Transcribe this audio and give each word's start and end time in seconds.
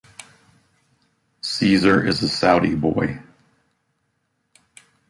Cesar 1.41 2.03
is 2.03 2.23
a 2.23 2.27
Saudi 2.27 2.73
boy. 2.73 3.21